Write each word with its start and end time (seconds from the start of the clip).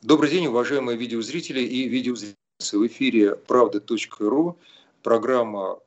Добрый 0.00 0.30
день, 0.30 0.46
уважаемые 0.46 0.96
видеозрители 0.96 1.60
и 1.60 1.88
видеозрители. 1.88 2.36
В 2.60 2.86
эфире 2.86 3.34
правда.ру, 3.34 4.56
программа 5.02 5.80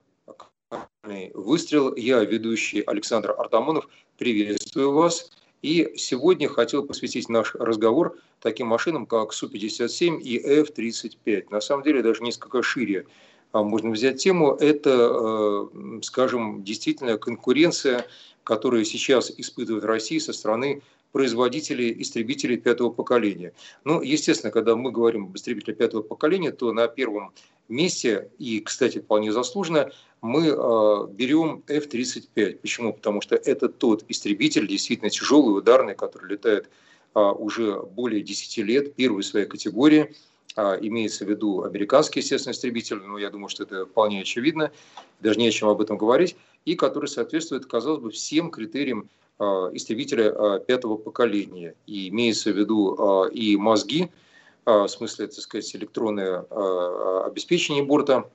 «Выстрел». 1.34 1.96
Я, 1.96 2.22
ведущий 2.26 2.82
Александр 2.82 3.32
Артамонов, 3.32 3.88
приветствую 4.18 4.92
вас. 4.92 5.32
И 5.62 5.94
сегодня 5.96 6.50
хотел 6.50 6.86
посвятить 6.86 7.30
наш 7.30 7.56
разговор 7.56 8.18
таким 8.42 8.68
машинам, 8.68 9.06
как 9.06 9.32
Су-57 9.32 10.20
и 10.20 10.38
F-35. 10.60 11.46
На 11.50 11.62
самом 11.62 11.84
деле, 11.84 12.04
даже 12.04 12.22
несколько 12.22 12.62
шире 12.64 13.08
а, 13.54 13.64
можно 13.64 13.92
взять 13.92 14.22
тему. 14.22 14.52
Это, 14.60 15.70
э, 15.74 16.02
скажем, 16.04 16.66
действительно 16.66 17.18
конкуренция, 17.18 18.06
которую 18.44 18.84
сейчас 18.84 19.32
испытывает 19.32 19.86
Россия 19.86 20.20
со 20.20 20.34
стороны 20.34 20.82
производителей 21.12 22.02
истребителей 22.02 22.58
пятого 22.58 22.90
поколения. 22.90 23.54
Ну, 23.84 24.02
естественно, 24.02 24.52
когда 24.52 24.76
мы 24.76 24.92
говорим 24.92 25.26
об 25.26 25.36
истребителе 25.36 25.76
пятого 25.76 26.02
поколения, 26.02 26.52
то 26.52 26.72
на 26.72 26.88
первом 26.88 27.34
месте, 27.68 28.30
и, 28.38 28.60
кстати, 28.60 29.00
вполне 29.00 29.32
заслуженно, 29.32 29.92
мы 30.22 30.48
э, 30.48 31.08
берем 31.12 31.64
F-35. 31.68 32.58
Почему? 32.58 32.94
Потому 32.94 33.22
что 33.22 33.36
это 33.36 33.70
тот 33.70 34.06
истребитель, 34.08 34.68
действительно 34.68 35.10
тяжелый, 35.10 35.58
ударный, 35.58 35.96
который 35.96 36.30
летает 36.30 36.70
э, 37.16 37.20
уже 37.20 37.82
более 37.82 38.22
10 38.22 38.58
лет, 38.60 38.96
первой 38.96 39.24
своей 39.24 39.46
категории. 39.46 40.14
А, 40.56 40.76
имеется 40.76 41.26
в 41.26 41.30
виду 41.30 41.64
американский, 41.64 42.20
естественно, 42.20 42.52
истребитель, 42.52 42.98
но 42.98 43.18
я 43.18 43.30
думаю, 43.30 43.48
что 43.48 43.64
это 43.64 43.86
вполне 43.86 44.22
очевидно, 44.22 44.72
даже 45.22 45.40
не 45.40 45.48
о 45.48 45.52
чем 45.52 45.70
об 45.70 45.80
этом 45.80 45.98
говорить, 45.98 46.36
и 46.66 46.76
который 46.76 47.08
соответствует, 47.08 47.66
казалось 47.66 48.02
бы, 48.02 48.12
всем 48.12 48.52
критериям 48.52 49.10
Э, 49.42 49.72
истребителя 49.74 50.32
э, 50.32 50.60
пятого 50.68 50.98
поколения. 50.98 51.74
И 51.88 52.10
имеется 52.10 52.52
в 52.52 52.58
виду 52.58 53.26
э, 53.26 53.32
и 53.32 53.58
мозги, 53.58 54.12
в 54.64 54.88
смысле, 54.88 55.26
так 55.26 55.40
сказать, 55.40 55.76
электронное 55.76 56.46
обеспечение 57.26 57.84
борта, 57.84 58.30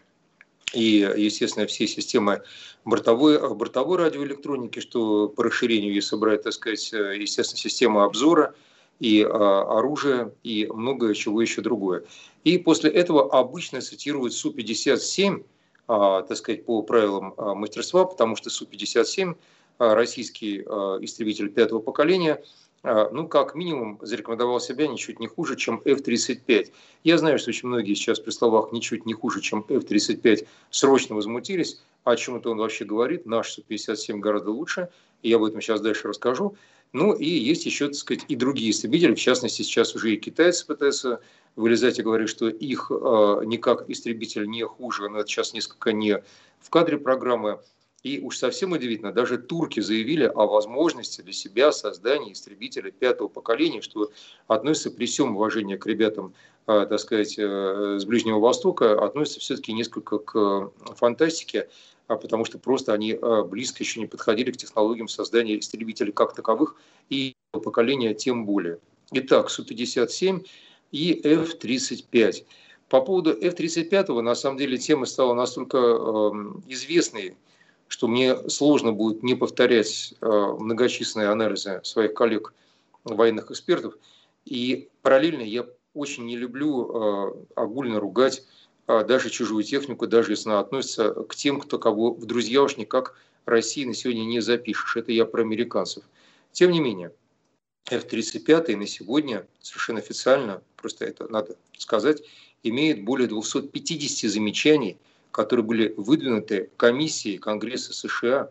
и, 0.74 1.08
естественно, 1.16 1.66
все 1.68 1.86
системы 1.86 2.42
бортовой, 2.84 3.54
бортовой 3.54 3.98
радиоэлектроники, 3.98 4.80
что 4.80 5.28
по 5.28 5.44
расширению, 5.44 5.94
если 5.94 6.16
брать, 6.16 6.42
так 6.42 6.52
сказать, 6.52 6.90
естественно, 6.90 7.58
система 7.58 8.04
обзора 8.04 8.56
и 8.98 9.22
оружие, 9.22 10.32
и 10.42 10.68
многое 10.68 11.14
чего 11.14 11.40
еще 11.40 11.62
другое. 11.62 12.02
И 12.42 12.58
после 12.58 12.90
этого 12.90 13.30
обычно 13.32 13.80
цитируют 13.80 14.34
Су-57, 14.34 15.44
так 15.86 16.36
сказать, 16.36 16.64
по 16.64 16.82
правилам 16.82 17.34
мастерства, 17.36 18.04
потому 18.04 18.34
что 18.34 18.50
Су-57 18.50 19.30
а, 19.30 19.36
российский 19.78 20.64
а, 20.66 20.98
истребитель 21.00 21.50
пятого 21.50 21.80
поколения, 21.80 22.42
а, 22.82 23.10
ну, 23.10 23.26
как 23.26 23.54
минимум, 23.54 23.98
зарекомендовал 24.02 24.60
себя 24.60 24.86
ничуть 24.86 25.18
не 25.18 25.26
хуже, 25.26 25.56
чем 25.56 25.82
F-35. 25.84 26.72
Я 27.04 27.18
знаю, 27.18 27.38
что 27.38 27.50
очень 27.50 27.68
многие 27.68 27.94
сейчас 27.94 28.20
при 28.20 28.30
словах 28.30 28.72
ничуть 28.72 29.06
не 29.06 29.14
хуже, 29.14 29.40
чем 29.40 29.64
F-35, 29.68 30.46
срочно 30.70 31.16
возмутились. 31.16 31.82
О 32.04 32.14
чем 32.14 32.36
это 32.36 32.50
он 32.50 32.58
вообще 32.58 32.84
говорит? 32.84 33.26
Наш 33.26 33.52
Су-57 33.52 34.18
гораздо 34.18 34.52
лучше, 34.52 34.88
и 35.22 35.30
я 35.30 35.36
об 35.36 35.44
этом 35.44 35.60
сейчас 35.60 35.80
дальше 35.80 36.06
расскажу. 36.06 36.56
Ну 36.92 37.12
и 37.12 37.28
есть 37.28 37.66
еще, 37.66 37.88
так 37.88 37.96
сказать, 37.96 38.24
и 38.28 38.36
другие 38.36 38.70
истребители, 38.70 39.14
в 39.14 39.18
частности, 39.18 39.62
сейчас 39.62 39.94
уже 39.96 40.14
и 40.14 40.16
китайцы 40.16 40.64
пытаются 40.64 41.20
вылезать 41.56 41.98
и 41.98 42.02
говорить, 42.02 42.28
что 42.28 42.48
их 42.48 42.90
э, 42.90 43.42
никак 43.44 43.90
истребитель 43.90 44.46
не 44.46 44.64
хуже, 44.64 45.08
но 45.08 45.18
это 45.18 45.28
сейчас 45.28 45.52
несколько 45.52 45.92
не 45.92 46.22
в 46.60 46.70
кадре 46.70 46.98
программы. 46.98 47.58
И 48.06 48.20
уж 48.20 48.38
совсем 48.38 48.70
удивительно, 48.70 49.12
даже 49.12 49.36
турки 49.36 49.80
заявили 49.80 50.30
о 50.32 50.46
возможности 50.46 51.22
для 51.22 51.32
себя 51.32 51.72
создания 51.72 52.34
истребителя 52.34 52.92
пятого 52.92 53.26
поколения, 53.26 53.82
что 53.82 54.12
относится 54.46 54.92
при 54.92 55.06
всем 55.06 55.34
уважении 55.34 55.74
к 55.74 55.84
ребятам, 55.86 56.32
э, 56.68 56.86
так 56.88 57.00
сказать, 57.00 57.34
э, 57.36 57.96
с 57.98 58.04
Ближнего 58.04 58.38
Востока, 58.38 59.04
относится 59.04 59.40
все-таки 59.40 59.72
несколько 59.72 60.18
к 60.18 60.36
э, 60.36 60.94
фантастике, 60.94 61.68
а 62.06 62.14
потому 62.14 62.44
что 62.44 62.60
просто 62.60 62.92
они 62.92 63.18
близко 63.48 63.82
еще 63.82 63.98
не 63.98 64.06
подходили 64.06 64.52
к 64.52 64.56
технологиям 64.56 65.08
создания 65.08 65.58
истребителей 65.58 66.12
как 66.12 66.32
таковых 66.32 66.76
и 67.10 67.34
поколения 67.50 68.14
тем 68.14 68.46
более. 68.46 68.78
Итак, 69.10 69.50
Су-57 69.50 70.46
и 70.92 71.20
F-35. 71.24 72.44
По 72.88 73.00
поводу 73.00 73.32
F-35, 73.32 74.22
на 74.22 74.36
самом 74.36 74.58
деле, 74.58 74.78
тема 74.78 75.06
стала 75.06 75.34
настолько 75.34 75.78
эм, 75.78 76.62
известной 76.68 77.34
что 77.88 78.08
мне 78.08 78.36
сложно 78.48 78.92
будет 78.92 79.22
не 79.22 79.34
повторять 79.34 80.14
э, 80.20 80.26
многочисленные 80.26 81.28
анализы 81.28 81.80
своих 81.84 82.14
коллег 82.14 82.52
военных 83.04 83.50
экспертов. 83.50 83.94
И 84.44 84.88
параллельно 85.02 85.42
я 85.42 85.66
очень 85.94 86.26
не 86.26 86.36
люблю 86.36 86.90
э, 86.90 87.44
огульно 87.54 88.00
ругать 88.00 88.44
э, 88.86 89.04
даже 89.04 89.30
чужую 89.30 89.64
технику, 89.64 90.06
даже 90.06 90.32
если 90.32 90.50
она 90.50 90.60
относится 90.60 91.12
к 91.12 91.34
тем, 91.34 91.60
кто 91.60 91.78
кого 91.78 92.14
в 92.14 92.26
друзья 92.26 92.62
уж 92.62 92.76
никак 92.76 93.16
России 93.44 93.84
на 93.84 93.94
сегодня 93.94 94.24
не 94.24 94.40
запишешь. 94.40 94.96
Это 94.96 95.12
я 95.12 95.24
про 95.24 95.42
американцев. 95.42 96.04
Тем 96.52 96.72
не 96.72 96.80
менее, 96.80 97.12
F-35 97.88 98.76
на 98.76 98.86
сегодня 98.86 99.46
совершенно 99.60 100.00
официально, 100.00 100.62
просто 100.76 101.04
это 101.04 101.30
надо 101.30 101.56
сказать, 101.78 102.22
имеет 102.64 103.04
более 103.04 103.28
250 103.28 104.28
замечаний– 104.30 104.98
которые 105.36 105.66
были 105.66 105.92
выдвинуты 105.98 106.70
комиссией 106.78 107.36
Конгресса 107.36 107.92
США, 107.92 108.50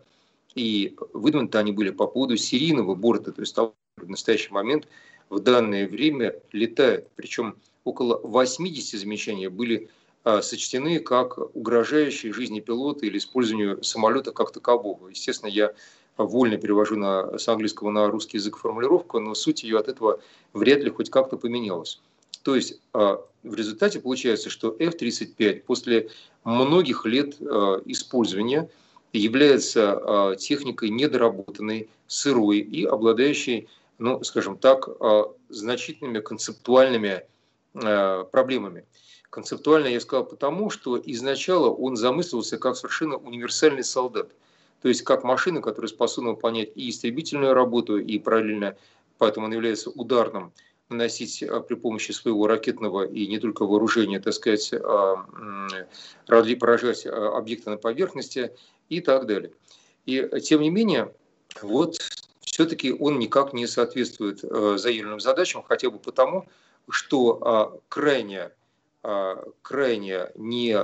и 0.54 0.94
выдвинуты 1.12 1.58
они 1.58 1.72
были 1.72 1.90
по 1.90 2.06
поводу 2.06 2.36
серийного 2.36 2.94
борта, 2.94 3.32
то 3.32 3.40
есть 3.40 3.56
того, 3.56 3.74
в 3.96 4.08
настоящий 4.08 4.52
момент 4.52 4.86
в 5.28 5.40
данное 5.40 5.88
время 5.88 6.36
летает. 6.52 7.08
Причем 7.16 7.56
около 7.82 8.20
80 8.22 9.00
замечаний 9.00 9.48
были 9.48 9.90
а, 10.22 10.42
сочтены 10.42 11.00
как 11.00 11.38
угрожающие 11.56 12.32
жизни 12.32 12.60
пилота 12.60 13.04
или 13.04 13.18
использованию 13.18 13.82
самолета 13.82 14.30
как 14.30 14.52
такового. 14.52 15.08
Естественно, 15.08 15.50
я 15.50 15.74
вольно 16.16 16.56
перевожу 16.56 16.94
на, 16.94 17.36
с 17.36 17.48
английского 17.48 17.90
на 17.90 18.06
русский 18.06 18.36
язык 18.36 18.58
формулировку, 18.58 19.18
но 19.18 19.34
суть 19.34 19.64
ее 19.64 19.80
от 19.80 19.88
этого 19.88 20.20
вряд 20.52 20.84
ли 20.84 20.90
хоть 20.90 21.10
как-то 21.10 21.36
поменялась. 21.36 22.00
То 22.44 22.54
есть 22.54 22.80
а, 22.92 23.24
в 23.46 23.54
результате 23.54 24.00
получается, 24.00 24.50
что 24.50 24.74
F-35 24.78 25.62
после 25.62 26.10
многих 26.44 27.06
лет 27.06 27.36
а, 27.40 27.80
использования 27.84 28.68
является 29.12 29.92
а, 29.92 30.36
техникой 30.36 30.90
недоработанной, 30.90 31.88
сырой 32.06 32.58
и 32.58 32.84
обладающей, 32.84 33.68
ну, 33.98 34.22
скажем 34.22 34.58
так, 34.58 34.88
значительными 35.48 36.20
концептуальными 36.20 37.22
проблемами. 37.72 38.84
Концептуально 39.30 39.88
я 39.88 40.00
сказал 40.00 40.24
потому, 40.24 40.70
что 40.70 41.00
изначально 41.04 41.68
он 41.68 41.96
замыслился 41.96 42.58
как 42.58 42.76
совершенно 42.76 43.16
универсальный 43.16 43.82
солдат. 43.82 44.30
То 44.82 44.88
есть 44.88 45.02
как 45.02 45.24
машина, 45.24 45.60
которая 45.60 45.88
способна 45.88 46.30
выполнять 46.30 46.70
и 46.76 46.90
истребительную 46.90 47.54
работу, 47.54 47.98
и 47.98 48.18
параллельно, 48.18 48.76
поэтому 49.18 49.46
он 49.46 49.52
является 49.52 49.90
ударным 49.90 50.52
наносить 50.88 51.42
а, 51.42 51.60
при 51.60 51.74
помощи 51.74 52.12
своего 52.12 52.46
ракетного 52.46 53.06
и 53.06 53.26
не 53.26 53.38
только 53.38 53.64
вооружения, 53.64 54.20
так 54.20 54.34
сказать, 54.34 54.72
а, 54.72 55.26
поражать 56.26 57.06
а, 57.06 57.36
объекты 57.36 57.70
на 57.70 57.76
поверхности 57.76 58.52
и 58.88 59.00
так 59.00 59.26
далее. 59.26 59.52
И 60.04 60.28
тем 60.40 60.60
не 60.60 60.70
менее, 60.70 61.12
вот 61.62 61.98
все-таки 62.40 62.92
он 62.92 63.18
никак 63.18 63.52
не 63.52 63.66
соответствует 63.66 64.40
заявленным 64.40 65.20
задачам, 65.20 65.64
хотя 65.64 65.90
бы 65.90 65.98
потому, 65.98 66.46
что 66.88 67.82
крайне, 67.88 68.52
крайне 69.62 70.30
не, 70.36 70.78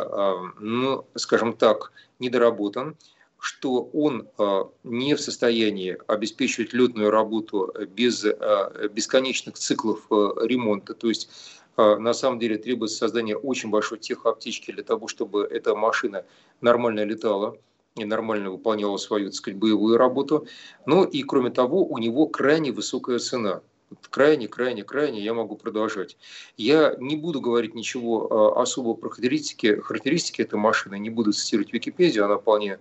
ну, 0.59 1.07
скажем 1.15 1.53
так, 1.53 1.93
недоработан, 2.19 2.97
что 3.43 3.91
он 3.93 4.29
а, 4.39 4.71
не 4.85 5.17
в 5.17 5.21
состоянии 5.21 5.99
обеспечивать 6.07 6.73
летную 6.73 7.11
работу 7.11 7.75
без 7.89 8.25
а, 8.25 8.89
бесконечных 8.89 9.59
циклов 9.59 10.07
а, 10.11 10.35
ремонта. 10.47 10.95
То 10.95 11.09
есть 11.09 11.29
на 11.77 12.13
самом 12.13 12.39
деле 12.39 12.59
требуется 12.59 12.99
создание 12.99 13.37
очень 13.37 13.71
большой 13.71 13.99
техоптечки 13.99 14.71
для 14.71 14.85
того, 14.85 15.09
чтобы 15.09 15.43
эта 15.43 15.75
машина 15.75 16.25
нормально 16.61 17.03
летала 17.03 17.57
и 17.97 18.05
нормально 18.05 18.51
выполняла 18.51 18.99
свою 18.99 19.31
так 19.31 19.35
сказать, 19.35 19.59
боевую 19.59 19.97
работу. 19.97 20.47
Ну 20.87 21.03
и 21.03 21.23
кроме 21.23 21.51
того, 21.51 21.85
у 21.85 21.99
него 21.99 22.27
крайне 22.27 22.71
высокая 22.71 23.19
цена. 23.19 23.63
Крайне, 24.11 24.49
крайне, 24.49 24.85
крайне 24.85 25.21
я 25.21 25.35
могу 25.35 25.57
продолжать. 25.57 26.17
Я 26.57 26.95
не 27.01 27.17
буду 27.17 27.41
говорить 27.41 27.75
ничего 27.75 28.61
особо 28.61 28.95
про 28.95 29.09
характеристики, 29.09 29.81
характеристики 29.81 30.43
этой 30.43 30.59
машины, 30.59 30.99
не 30.99 31.11
буду 31.11 31.33
цитировать 31.33 31.73
Википедию, 31.73 32.27
она 32.27 32.37
вполне 32.37 32.75
Э, 32.75 32.79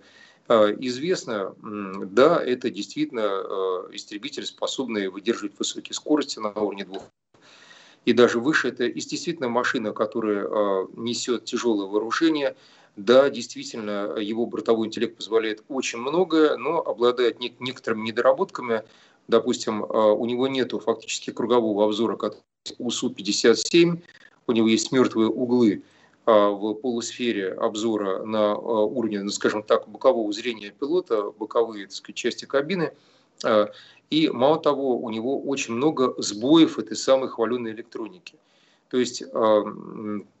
известно, 0.48 1.54
да, 1.62 2.42
это 2.42 2.70
действительно 2.70 3.20
э, 3.20 3.88
истребители, 3.92 4.44
способные 4.44 5.10
выдерживать 5.10 5.58
высокие 5.58 5.94
скорости 5.94 6.38
на 6.38 6.50
уровне 6.50 6.84
двух 6.84 7.04
и 8.04 8.12
даже 8.12 8.40
выше. 8.40 8.68
Это 8.68 8.90
действительно 8.92 9.48
машина, 9.48 9.92
которая 9.92 10.46
э, 10.46 10.86
несет 10.94 11.44
тяжелое 11.44 11.86
вооружение. 11.86 12.56
Да, 12.96 13.30
действительно, 13.30 14.16
его 14.18 14.44
бортовой 14.44 14.88
интеллект 14.88 15.16
позволяет 15.16 15.64
очень 15.68 15.98
многое, 15.98 16.56
но 16.56 16.80
обладает 16.80 17.40
некоторыми 17.60 18.02
недоработками. 18.02 18.82
Допустим, 19.28 19.82
у 19.82 20.26
него 20.26 20.48
нет 20.48 20.72
фактически 20.72 21.30
кругового 21.30 21.86
обзора, 21.86 22.16
который 22.16 22.42
у 22.78 22.90
Су-57, 22.90 24.02
у 24.46 24.52
него 24.52 24.68
есть 24.68 24.92
мертвые 24.92 25.28
углы 25.28 25.82
а, 25.82 25.82
в 26.24 26.74
полусфере 26.74 27.52
обзора 27.52 28.24
на 28.24 28.52
а, 28.52 28.56
уровне, 28.56 29.22
ну, 29.22 29.30
скажем 29.30 29.62
так, 29.62 29.88
бокового 29.88 30.32
зрения 30.32 30.70
пилота, 30.70 31.30
боковые 31.30 31.86
так 31.86 31.94
сказать, 31.94 32.16
части 32.16 32.44
кабины. 32.44 32.92
А, 33.44 33.70
и 34.10 34.28
мало 34.28 34.60
того, 34.60 34.98
у 34.98 35.10
него 35.10 35.40
очень 35.40 35.74
много 35.74 36.14
сбоев 36.18 36.78
этой 36.78 36.96
самой 36.96 37.28
хваленной 37.28 37.72
электроники. 37.72 38.36
То 38.90 38.98
есть 38.98 39.22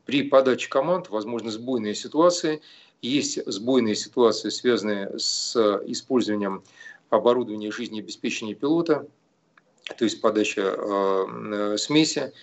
при 0.04 0.22
подаче 0.28 0.68
команд 0.68 1.08
возможны 1.08 1.50
сбойные 1.50 1.94
ситуации. 1.94 2.60
Есть 3.00 3.42
сбойные 3.50 3.94
ситуации, 3.94 4.50
связанные 4.50 5.18
с 5.18 5.56
использованием 5.86 6.62
оборудования 7.08 7.70
жизнеобеспечения 7.70 8.54
пилота, 8.54 9.08
то 9.96 10.04
есть 10.04 10.20
подача 10.20 10.76
смеси. 11.78 12.34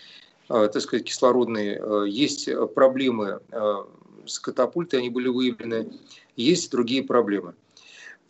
Э, 0.50 0.68
так 0.72 0.82
сказать, 0.82 1.06
кислородные. 1.06 1.80
Э, 1.80 2.06
есть 2.08 2.50
проблемы 2.74 3.40
э, 3.52 3.84
с 4.26 4.40
катапультой, 4.40 5.00
они 5.00 5.10
были 5.10 5.28
выявлены. 5.28 5.92
Есть 6.36 6.72
другие 6.72 7.04
проблемы. 7.04 7.54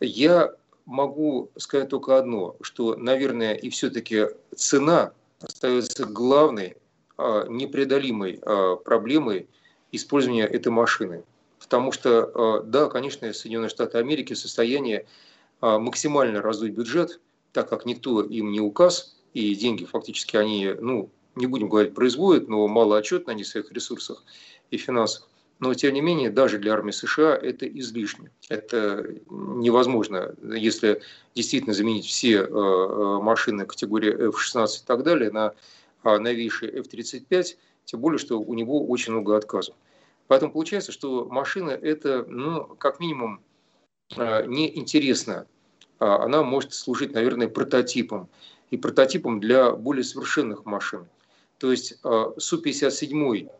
Я 0.00 0.54
могу 0.84 1.50
сказать 1.56 1.88
только 1.88 2.18
одно, 2.18 2.56
что, 2.60 2.94
наверное, 2.96 3.54
и 3.54 3.70
все-таки 3.70 4.26
цена 4.54 5.12
остается 5.40 6.04
главной, 6.04 6.76
непреодолимой 7.18 8.40
проблемой 8.82 9.46
использования 9.92 10.46
этой 10.46 10.70
машины. 10.70 11.22
Потому 11.58 11.92
что, 11.92 12.62
да, 12.64 12.88
конечно, 12.88 13.30
Соединенные 13.32 13.68
Штаты 13.68 13.98
Америки 13.98 14.32
в 14.32 14.38
состоянии 14.38 15.06
максимально 15.60 16.40
раздуть 16.40 16.72
бюджет, 16.72 17.20
так 17.52 17.68
как 17.68 17.84
никто 17.84 18.22
им 18.22 18.50
не 18.50 18.60
указ, 18.60 19.16
и 19.34 19.54
деньги 19.54 19.84
фактически 19.84 20.36
они, 20.38 20.74
ну, 20.80 21.10
не 21.40 21.46
будем 21.46 21.68
говорить 21.68 21.94
производят, 21.94 22.48
но 22.48 22.66
малоотчетно 22.68 23.32
они 23.32 23.42
в 23.42 23.48
своих 23.48 23.72
ресурсах 23.72 24.24
и 24.70 24.76
финансах. 24.76 25.30
Но, 25.60 25.74
тем 25.74 25.92
не 25.92 26.00
менее, 26.00 26.30
даже 26.30 26.58
для 26.58 26.72
армии 26.72 26.90
США 26.90 27.36
это 27.36 27.68
излишне. 27.68 28.30
Это 28.48 29.14
невозможно, 29.28 30.34
если 30.42 31.02
действительно 31.34 31.74
заменить 31.74 32.06
все 32.06 32.38
э, 32.38 32.46
э, 32.46 33.18
машины 33.20 33.66
категории 33.66 34.28
F-16 34.28 34.66
и 34.82 34.86
так 34.86 35.02
далее 35.02 35.30
на 35.30 35.52
а, 36.02 36.18
новейшие 36.18 36.72
F-35, 36.80 37.58
тем 37.84 38.00
более, 38.00 38.18
что 38.18 38.40
у 38.40 38.54
него 38.54 38.86
очень 38.86 39.12
много 39.12 39.36
отказов. 39.36 39.76
Поэтому 40.28 40.50
получается, 40.50 40.92
что 40.92 41.26
машина 41.26 41.70
это, 41.70 42.24
ну, 42.26 42.64
как 42.78 42.98
минимум, 42.98 43.42
э, 44.16 44.46
неинтересна. 44.46 45.46
Она 45.98 46.42
может 46.42 46.72
служить, 46.72 47.12
наверное, 47.12 47.48
прототипом. 47.48 48.30
И 48.70 48.78
прототипом 48.78 49.40
для 49.40 49.72
более 49.72 50.04
совершенных 50.04 50.64
машин. 50.64 51.06
То 51.60 51.70
есть 51.70 51.94
а, 52.02 52.32
Су-57, 52.38 53.50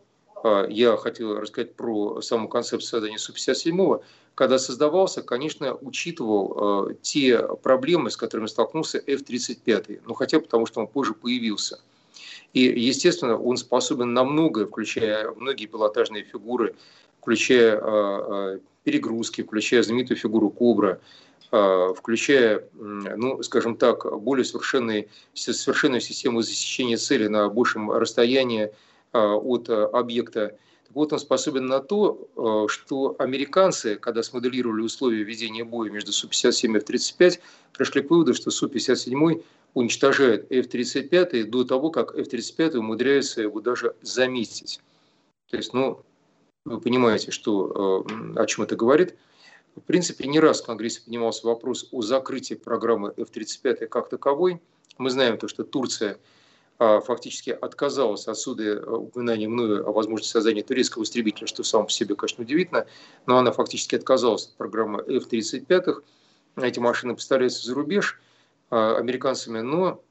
а, 0.42 0.66
я 0.68 0.96
хотел 0.96 1.38
рассказать 1.38 1.74
про 1.74 2.22
саму 2.22 2.48
концепцию 2.48 2.88
создания 2.88 3.18
Су-57, 3.18 4.02
когда 4.34 4.58
создавался, 4.58 5.22
конечно, 5.22 5.74
учитывал 5.74 6.54
а, 6.88 6.94
те 7.02 7.38
проблемы, 7.62 8.10
с 8.10 8.16
которыми 8.16 8.46
столкнулся 8.46 8.98
F-35, 9.06 10.00
ну 10.06 10.14
хотя 10.14 10.40
потому, 10.40 10.64
что 10.64 10.80
он 10.80 10.86
позже 10.88 11.12
появился. 11.12 11.78
И, 12.54 12.62
естественно, 12.62 13.38
он 13.38 13.58
способен 13.58 14.14
на 14.14 14.24
многое, 14.24 14.66
включая 14.66 15.30
многие 15.32 15.66
пилотажные 15.66 16.24
фигуры, 16.24 16.74
включая 17.20 18.60
перегрузки, 18.82 19.42
включая 19.42 19.82
знаменитую 19.82 20.16
фигуру 20.16 20.48
Кобра, 20.48 21.00
включая, 21.50 22.68
ну, 22.74 23.42
скажем 23.42 23.76
так, 23.76 24.06
более 24.20 24.44
совершенные, 24.44 25.08
совершенную 25.34 26.00
систему 26.00 26.42
засечения 26.42 26.96
цели 26.96 27.26
на 27.26 27.48
большем 27.48 27.90
расстоянии 27.90 28.72
а, 29.12 29.34
от 29.34 29.68
а, 29.68 29.86
объекта. 29.86 30.56
Так 30.86 30.94
вот, 30.94 31.12
он 31.12 31.18
способен 31.18 31.66
на 31.66 31.80
то, 31.80 32.66
что 32.68 33.16
американцы, 33.18 33.96
когда 33.96 34.22
смоделировали 34.22 34.82
условия 34.82 35.22
ведения 35.24 35.64
боя 35.64 35.90
между 35.90 36.12
Су-57 36.12 36.72
и 36.72 36.76
F-35, 36.78 37.40
пришли 37.72 38.02
к 38.02 38.10
выводу, 38.10 38.34
что 38.34 38.50
Су-57 38.50 39.42
уничтожает 39.74 40.50
F-35 40.50 41.44
до 41.44 41.64
того, 41.64 41.90
как 41.90 42.14
F-35 42.16 42.76
умудряется 42.76 43.42
его 43.42 43.60
даже 43.60 43.94
заметить. 44.02 44.80
То 45.48 45.56
есть, 45.56 45.74
ну, 45.74 46.00
вы 46.64 46.80
понимаете, 46.80 47.30
что, 47.30 48.04
о 48.36 48.46
чем 48.46 48.64
это 48.64 48.76
говорит– 48.76 49.16
в 49.76 49.80
принципе, 49.82 50.26
не 50.26 50.40
раз 50.40 50.62
в 50.62 50.66
Конгрессе 50.66 51.02
поднимался 51.02 51.46
вопрос 51.46 51.88
о 51.92 52.02
закрытии 52.02 52.54
программы 52.54 53.12
F-35 53.16 53.86
как 53.86 54.08
таковой. 54.08 54.60
Мы 54.98 55.10
знаем 55.10 55.38
то, 55.38 55.48
что 55.48 55.64
Турция 55.64 56.18
а, 56.78 57.00
фактически 57.00 57.50
отказалась 57.50 58.26
отсюда 58.26 58.64
э, 58.64 58.90
упоминания 58.90 59.48
мною 59.48 59.86
о 59.86 59.92
возможности 59.92 60.32
создания 60.32 60.62
турецкого 60.62 61.02
истребителя, 61.02 61.46
что 61.46 61.62
сам 61.62 61.84
по 61.84 61.92
себе, 61.92 62.14
конечно, 62.14 62.42
удивительно, 62.42 62.86
но 63.26 63.38
она 63.38 63.52
фактически 63.52 63.96
отказалась 63.96 64.46
от 64.46 64.54
программы 64.56 65.02
F-35. 65.02 66.02
Эти 66.56 66.78
машины 66.78 67.14
поставляются 67.14 67.66
за 67.66 67.74
рубеж 67.74 68.20
а, 68.70 68.96
американцами, 68.96 69.60
но 69.60 70.02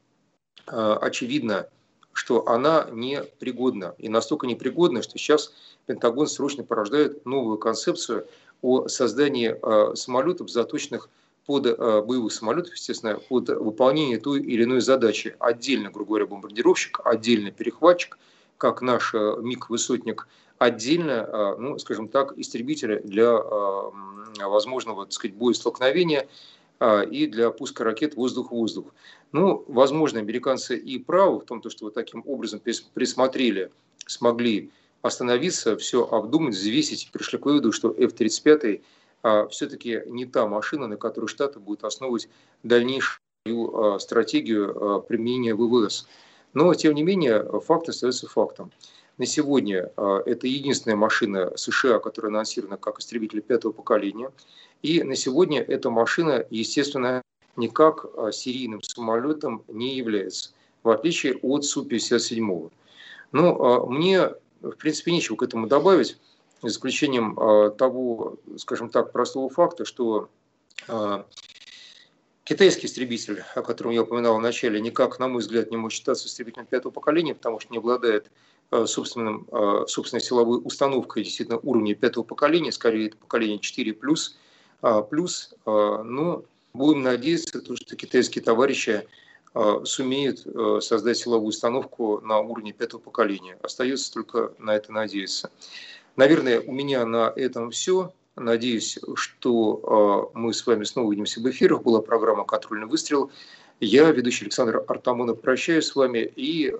а, 0.66 0.96
очевидно, 0.98 1.68
что 2.12 2.48
она 2.48 2.86
непригодна. 2.92 3.94
И 3.98 4.08
настолько 4.08 4.46
непригодна, 4.46 5.02
что 5.02 5.18
сейчас 5.18 5.52
Пентагон 5.86 6.28
срочно 6.28 6.62
порождает 6.62 7.26
новую 7.26 7.58
концепцию 7.58 8.28
о 8.62 8.88
создании 8.88 9.56
э, 9.60 9.94
самолетов, 9.94 10.50
заточенных 10.50 11.08
под 11.46 11.66
э, 11.66 12.02
боевых 12.02 12.32
самолетов, 12.32 12.74
естественно, 12.74 13.18
под 13.28 13.48
выполнение 13.48 14.18
той 14.18 14.40
или 14.40 14.64
иной 14.64 14.80
задачи. 14.80 15.34
Отдельно, 15.38 15.90
грубо 15.90 16.10
говоря, 16.10 16.26
бомбардировщик, 16.26 17.00
отдельно 17.04 17.50
перехватчик, 17.50 18.18
как 18.58 18.82
наш 18.82 19.14
э, 19.14 19.36
МиГ-высотник, 19.40 20.28
отдельно, 20.58 21.56
ну, 21.58 21.78
скажем 21.78 22.08
так, 22.08 22.36
истребители 22.36 23.00
для 23.02 23.32
возможного, 24.46 25.06
так 25.06 25.14
сказать, 25.14 25.34
боестолкновения 25.34 26.28
и 27.10 27.26
для 27.26 27.50
пуска 27.50 27.82
ракет 27.82 28.14
воздух-воздух. 28.14 28.84
Ну, 29.32 29.64
возможно, 29.68 30.20
американцы 30.20 30.76
и 30.76 30.98
правы 30.98 31.40
в 31.40 31.44
том, 31.44 31.62
что 31.66 31.86
вот 31.86 31.94
таким 31.94 32.22
образом 32.26 32.60
присмотрели, 32.92 33.70
смогли 34.06 34.70
остановиться, 35.02 35.76
все 35.76 36.06
обдумать, 36.06 36.54
взвесить 36.54 37.10
пришли 37.12 37.38
к 37.38 37.46
выводу, 37.46 37.72
что 37.72 37.90
F-35 37.90 38.82
а, 39.22 39.46
все-таки 39.48 40.02
не 40.06 40.26
та 40.26 40.46
машина, 40.46 40.86
на 40.86 40.96
которой 40.96 41.26
Штаты 41.26 41.58
будут 41.58 41.84
основывать 41.84 42.28
дальнейшую 42.62 43.20
а, 43.46 43.98
стратегию 43.98 44.96
а, 44.96 45.00
применения 45.00 45.54
ВВС. 45.54 46.06
Но, 46.52 46.74
тем 46.74 46.94
не 46.94 47.02
менее, 47.02 47.44
факт 47.60 47.88
остается 47.88 48.28
фактом. 48.28 48.72
На 49.20 49.26
сегодня 49.26 49.92
а, 49.98 50.22
это 50.24 50.46
единственная 50.46 50.96
машина 50.96 51.52
США, 51.54 51.98
которая 51.98 52.32
анонсирована 52.32 52.78
как 52.78 53.00
истребитель 53.00 53.42
пятого 53.42 53.72
поколения. 53.72 54.32
И 54.82 55.02
на 55.02 55.14
сегодня 55.14 55.60
эта 55.60 55.90
машина, 55.90 56.46
естественно, 56.48 57.20
никак 57.56 58.06
а, 58.16 58.32
серийным 58.32 58.80
самолетом 58.82 59.62
не 59.68 59.94
является, 59.94 60.52
в 60.82 60.88
отличие 60.88 61.36
от 61.36 61.66
Су-57. 61.66 62.70
Ну, 63.32 63.62
а, 63.62 63.86
мне 63.86 64.30
в 64.60 64.72
принципе, 64.72 65.12
нечего 65.12 65.36
к 65.36 65.42
этому 65.42 65.66
добавить, 65.66 66.18
за 66.62 66.68
исключением 66.68 67.38
а, 67.38 67.70
того, 67.70 68.36
скажем 68.58 68.90
так, 68.90 69.12
простого 69.12 69.48
факта, 69.48 69.84
что 69.84 70.28
а, 70.88 71.26
китайский 72.44 72.86
истребитель, 72.86 73.42
о 73.54 73.62
котором 73.62 73.92
я 73.92 74.02
упоминал 74.02 74.36
в 74.36 74.42
начале, 74.42 74.80
никак, 74.80 75.18
на 75.18 75.28
мой 75.28 75.40
взгляд, 75.40 75.70
не 75.70 75.76
может 75.76 75.98
считаться 75.98 76.28
истребителем 76.28 76.66
пятого 76.66 76.92
поколения, 76.92 77.34
потому 77.34 77.60
что 77.60 77.72
не 77.72 77.78
обладает 77.78 78.30
а, 78.70 78.86
собственным, 78.86 79.48
собственной 79.88 80.20
силовой 80.20 80.60
установкой 80.62 81.24
действительно 81.24 81.58
уровня 81.58 81.94
пятого 81.94 82.24
поколения, 82.24 82.72
скорее 82.72 83.08
это 83.08 83.16
поколение 83.16 83.58
4+, 83.58 83.92
плюс, 83.94 84.36
плюс, 85.10 85.54
но 85.66 86.44
будем 86.72 87.02
надеяться, 87.02 87.60
что 87.76 87.96
китайские 87.96 88.42
товарищи 88.42 88.92
Э, 88.92 89.06
сумеет 89.84 90.46
э, 90.46 90.78
создать 90.80 91.18
силовую 91.18 91.48
установку 91.48 92.20
на 92.20 92.38
уровне 92.38 92.72
пятого 92.72 93.00
поколения. 93.00 93.58
Остается 93.62 94.12
только 94.12 94.54
на 94.58 94.76
это 94.76 94.92
надеяться. 94.92 95.50
Наверное, 96.16 96.60
у 96.60 96.72
меня 96.72 97.04
на 97.04 97.32
этом 97.34 97.70
все. 97.70 98.12
Надеюсь, 98.36 98.98
что 99.14 100.30
э, 100.34 100.38
мы 100.38 100.52
с 100.52 100.66
вами 100.66 100.84
снова 100.84 101.08
увидимся 101.08 101.40
в 101.40 101.50
эфирах. 101.50 101.82
Была 101.82 102.00
программа 102.00 102.44
«Контрольный 102.44 102.86
выстрел». 102.86 103.30
Я, 103.80 104.10
ведущий 104.10 104.44
Александр 104.44 104.84
Артамонов, 104.86 105.40
прощаюсь 105.40 105.86
с 105.86 105.96
вами. 105.96 106.30
И 106.36 106.70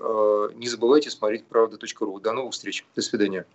не 0.55 0.69
забывайте 0.69 1.09
смотреть 1.09 1.47
правда.ру. 1.47 2.21
До 2.21 2.33
новых 2.35 2.53
встреч. 2.53 2.85
До 2.95 3.01
свидания. 3.01 3.47